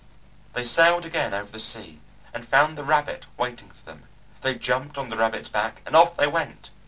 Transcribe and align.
They 0.53 0.63
sailed 0.63 1.05
again 1.05 1.31
over 1.31 1.51
the 1.51 1.59
sea 1.59 2.01
and 2.33 2.43
found 2.43 2.75
the 2.75 2.83
rabbit 2.83 3.27
waiting 3.37 3.69
for 3.69 3.85
them. 3.85 4.07
They 4.41 4.55
jumped 4.55 4.97
on 4.97 5.09
the 5.11 5.15
rabbit's 5.17 5.49
back 5.49 5.83
and 5.85 5.95
off 5.95 6.17
they 6.17 6.25
went. 6.25 6.71